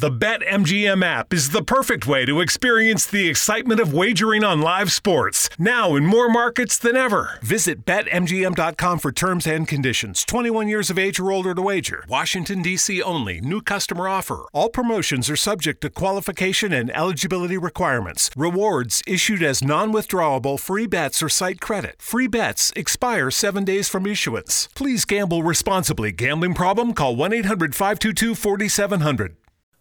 The 0.00 0.10
BetMGM 0.10 1.04
app 1.04 1.34
is 1.34 1.50
the 1.50 1.62
perfect 1.62 2.06
way 2.06 2.24
to 2.24 2.40
experience 2.40 3.04
the 3.04 3.28
excitement 3.28 3.80
of 3.80 3.92
wagering 3.92 4.44
on 4.44 4.60
live 4.60 4.92
sports, 4.92 5.50
now 5.58 5.96
in 5.96 6.06
more 6.06 6.28
markets 6.28 6.78
than 6.78 6.96
ever. 6.96 7.38
Visit 7.42 7.84
BetMGM.com 7.84 8.98
for 8.98 9.12
terms 9.12 9.46
and 9.46 9.66
conditions. 9.68 10.24
21 10.24 10.68
years 10.68 10.88
of 10.88 10.98
age 10.98 11.18
or 11.20 11.30
older 11.30 11.54
to 11.54 11.62
wager. 11.62 12.04
Washington, 12.08 12.62
D.C. 12.62 13.02
only. 13.02 13.40
New 13.40 13.60
customer 13.60 14.08
offer. 14.08 14.46
All 14.52 14.68
promotions 14.68 15.28
are 15.28 15.36
subject 15.36 15.80
to 15.82 15.90
qualification 15.90 16.72
and 16.72 16.90
eligibility 16.96 17.58
requirements. 17.58 18.30
Rewards 18.36 19.02
issued 19.06 19.42
as 19.42 19.62
non 19.62 19.92
withdrawable 19.92 20.58
free 20.58 20.86
bets 20.86 21.22
or 21.22 21.28
site 21.28 21.60
credit. 21.60 21.96
Free 22.00 22.28
bets 22.28 22.72
expire 22.76 23.30
seven 23.30 23.64
days 23.64 23.88
from 23.88 24.06
issuance. 24.06 24.68
Please 24.74 25.04
gamble 25.04 25.42
responsibly. 25.42 26.12
Gambling 26.12 26.54
problem? 26.54 26.94
Call 26.94 27.16
1 27.16 27.32
800 27.32 27.74
522 27.74 28.34
4700. 28.34 29.36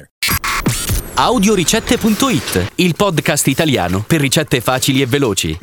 winner. 0.00 0.08
Audioricette.it, 1.14 2.72
il 2.76 2.94
podcast 2.96 3.46
italiano 3.48 4.02
per 4.06 4.20
ricette 4.20 4.60
facili 4.60 5.02
e 5.02 5.06
veloci. 5.06 5.58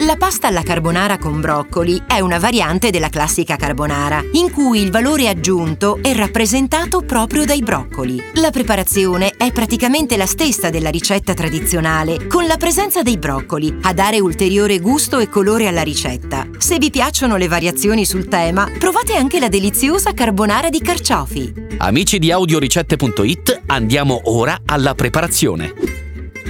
La 0.00 0.16
pasta 0.16 0.48
alla 0.48 0.62
carbonara 0.62 1.18
con 1.18 1.40
broccoli 1.40 2.02
è 2.06 2.20
una 2.20 2.38
variante 2.38 2.90
della 2.90 3.08
classica 3.08 3.56
carbonara, 3.56 4.22
in 4.32 4.50
cui 4.50 4.80
il 4.80 4.90
valore 4.90 5.28
aggiunto 5.28 5.98
è 6.02 6.14
rappresentato 6.14 7.02
proprio 7.02 7.44
dai 7.44 7.62
broccoli. 7.62 8.20
La 8.34 8.50
preparazione 8.50 9.32
è 9.36 9.52
praticamente 9.52 10.16
la 10.16 10.26
stessa 10.26 10.68
della 10.68 10.90
ricetta 10.90 11.32
tradizionale, 11.32 12.26
con 12.26 12.46
la 12.46 12.56
presenza 12.56 13.02
dei 13.02 13.18
broccoli 13.18 13.78
a 13.82 13.94
dare 13.94 14.20
ulteriore 14.20 14.78
gusto 14.78 15.18
e 15.18 15.28
colore 15.28 15.68
alla 15.68 15.82
ricetta. 15.82 16.48
Se 16.58 16.78
vi 16.78 16.90
piacciono 16.90 17.36
le 17.36 17.48
variazioni 17.48 18.04
sul 18.04 18.28
tema, 18.28 18.70
provate 18.78 19.14
anche 19.14 19.38
la 19.38 19.48
deliziosa 19.48 20.12
carbonara 20.12 20.68
di 20.68 20.80
carciofi. 20.80 21.52
Amici 21.78 22.18
di 22.18 22.30
Audioricette.it, 22.30 23.62
andiamo 23.66 24.20
ora 24.24 24.60
alla 24.66 24.94
preparazione. 24.94 26.03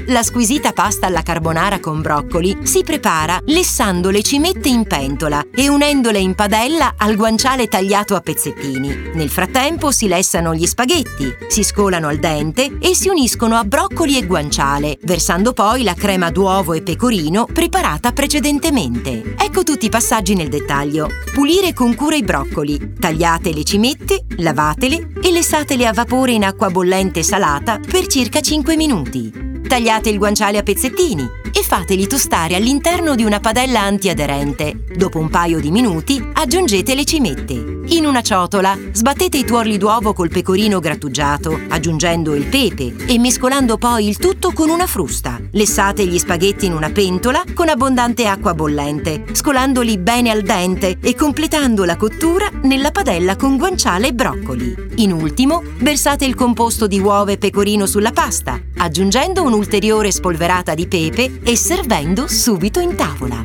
La 0.08 0.22
squisita 0.22 0.72
pasta 0.72 1.06
alla 1.06 1.22
carbonara 1.22 1.80
con 1.80 2.02
broccoli 2.02 2.58
si 2.64 2.82
prepara 2.82 3.40
lessando 3.46 4.10
le 4.10 4.22
cimette 4.22 4.68
in 4.68 4.84
pentola 4.86 5.42
e 5.50 5.68
unendole 5.68 6.18
in 6.18 6.34
padella 6.34 6.94
al 6.98 7.16
guanciale 7.16 7.68
tagliato 7.68 8.14
a 8.14 8.20
pezzettini. 8.20 9.12
Nel 9.14 9.30
frattempo 9.30 9.90
si 9.90 10.06
lessano 10.06 10.54
gli 10.54 10.66
spaghetti, 10.66 11.34
si 11.48 11.62
scolano 11.62 12.08
al 12.08 12.18
dente 12.18 12.76
e 12.80 12.94
si 12.94 13.08
uniscono 13.08 13.56
a 13.56 13.64
broccoli 13.64 14.18
e 14.18 14.26
guanciale, 14.26 14.98
versando 15.02 15.54
poi 15.54 15.82
la 15.82 15.94
crema 15.94 16.30
d'uovo 16.30 16.74
e 16.74 16.82
pecorino 16.82 17.46
preparata 17.46 18.12
precedentemente. 18.12 19.34
Ecco 19.38 19.62
tutti 19.62 19.86
i 19.86 19.90
passaggi 19.90 20.34
nel 20.34 20.50
dettaglio. 20.50 21.08
Pulire 21.32 21.72
con 21.72 21.94
cura 21.94 22.16
i 22.16 22.22
broccoli, 22.22 22.94
tagliate 22.98 23.54
le 23.54 23.64
cimette, 23.64 24.26
lavatele 24.36 25.12
e 25.22 25.30
lessatele 25.30 25.86
a 25.86 25.92
vapore 25.92 26.32
in 26.32 26.44
acqua 26.44 26.68
bollente 26.68 27.22
salata 27.22 27.78
per 27.78 28.06
circa 28.06 28.40
5 28.40 28.76
minuti. 28.76 29.43
Tagliate 29.66 30.10
il 30.10 30.18
guanciale 30.18 30.58
a 30.58 30.62
pezzettini 30.62 31.26
e 31.52 31.62
fateli 31.62 32.06
tostare 32.06 32.54
all'interno 32.56 33.14
di 33.14 33.24
una 33.24 33.40
padella 33.40 33.80
antiaderente. 33.80 34.84
Dopo 34.94 35.18
un 35.18 35.30
paio 35.30 35.60
di 35.60 35.70
minuti 35.70 36.22
aggiungete 36.32 36.94
le 36.94 37.04
cimette. 37.04 37.82
In 37.86 38.06
una 38.06 38.22
ciotola 38.22 38.76
sbattete 38.92 39.36
i 39.36 39.44
tuorli 39.44 39.76
d'uovo 39.76 40.12
col 40.12 40.30
pecorino 40.30 40.80
grattugiato, 40.80 41.60
aggiungendo 41.68 42.34
il 42.34 42.46
pepe 42.46 42.94
e 43.06 43.18
mescolando 43.18 43.76
poi 43.76 44.08
il 44.08 44.16
tutto 44.16 44.52
con 44.52 44.68
una 44.68 44.86
frusta. 44.86 45.40
Lessate 45.52 46.06
gli 46.06 46.18
spaghetti 46.18 46.66
in 46.66 46.72
una 46.72 46.90
pentola 46.90 47.44
con 47.54 47.68
abbondante 47.68 48.26
acqua 48.26 48.54
bollente, 48.54 49.24
scolandoli 49.32 49.98
bene 49.98 50.30
al 50.30 50.42
dente 50.42 50.98
e 51.00 51.14
completando 51.14 51.84
la 51.84 51.96
cottura 51.96 52.50
nella 52.62 52.90
padella 52.90 53.36
con 53.36 53.56
guanciale 53.56 54.08
e 54.08 54.12
broccoli. 54.12 54.74
In 54.96 55.12
ultimo, 55.12 55.62
versate 55.78 56.24
il 56.24 56.34
composto 56.34 56.86
di 56.86 56.98
uova 56.98 57.32
e 57.32 57.38
pecorino 57.38 57.86
sulla 57.86 58.12
pasta, 58.12 58.60
aggiungendo 58.84 59.42
un'ulteriore 59.42 60.10
spolverata 60.10 60.74
di 60.74 60.86
pepe 60.86 61.40
e 61.42 61.56
servendo 61.56 62.28
subito 62.28 62.80
in 62.80 62.94
tavola. 62.94 63.44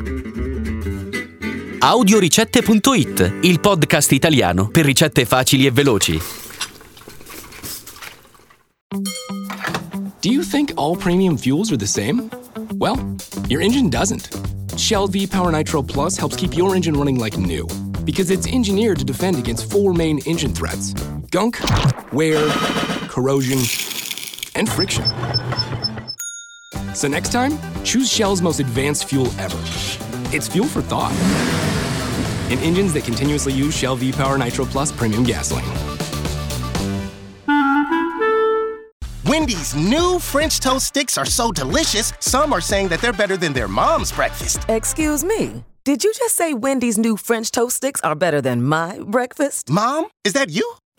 Audioricette.it, 1.82 3.38
il 3.42 3.58
podcast 3.58 4.12
italiano 4.12 4.68
per 4.68 4.84
ricette 4.84 5.24
facili 5.24 5.66
e 5.66 5.70
veloci. 5.70 6.20
Do 10.20 10.28
you 10.28 10.42
think 10.42 10.72
all 10.76 10.94
premium 10.94 11.38
fuels 11.38 11.70
are 11.70 11.78
the 11.78 11.86
same? 11.86 12.28
Well, 12.74 13.16
your 13.48 13.62
engine 13.62 13.88
doesn't. 13.88 14.28
Shell 14.76 15.08
V 15.08 15.26
Power 15.26 15.50
Nitro 15.50 15.82
Plus 15.82 16.18
helps 16.18 16.36
keep 16.36 16.54
your 16.54 16.74
engine 16.74 16.94
running 16.94 17.18
like 17.18 17.38
new 17.38 17.66
because 18.04 18.30
it's 18.30 18.46
engineered 18.46 18.98
to 18.98 19.04
defend 19.04 19.38
against 19.38 19.70
four 19.70 19.94
main 19.94 20.20
engine 20.26 20.52
threats 20.52 20.92
gunk, 21.30 21.58
wear, 22.12 22.46
corrosion, 23.08 23.58
and 24.54 24.68
friction. 24.68 25.04
So 26.94 27.08
next 27.08 27.32
time, 27.32 27.58
choose 27.84 28.10
Shell's 28.10 28.42
most 28.42 28.60
advanced 28.60 29.06
fuel 29.06 29.28
ever. 29.38 29.58
It's 30.34 30.48
fuel 30.48 30.66
for 30.66 30.82
thought. 30.82 31.12
In 32.50 32.58
engines 32.60 32.92
that 32.94 33.04
continuously 33.04 33.52
use 33.52 33.76
Shell 33.76 33.96
V 33.96 34.12
Power 34.12 34.38
Nitro 34.38 34.64
Plus 34.64 34.90
premium 34.92 35.24
gasoline. 35.24 35.64
Wendy's 39.24 39.76
new 39.76 40.18
French 40.18 40.58
toast 40.58 40.88
sticks 40.88 41.16
are 41.16 41.24
so 41.24 41.52
delicious, 41.52 42.12
some 42.18 42.52
are 42.52 42.60
saying 42.60 42.88
that 42.88 43.00
they're 43.00 43.12
better 43.12 43.36
than 43.36 43.52
their 43.52 43.68
mom's 43.68 44.10
breakfast. 44.10 44.64
Excuse 44.68 45.22
me. 45.24 45.64
Did 45.84 46.04
you 46.04 46.12
just 46.12 46.36
say 46.36 46.52
Wendy's 46.52 46.98
new 46.98 47.16
French 47.16 47.50
toast 47.52 47.76
sticks 47.76 48.00
are 48.02 48.14
better 48.14 48.40
than 48.40 48.62
my 48.62 49.00
breakfast? 49.06 49.70
Mom, 49.70 50.08
is 50.24 50.32
that 50.32 50.50
you? 50.50 50.74